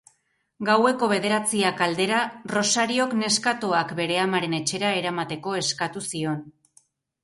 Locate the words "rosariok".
2.55-3.15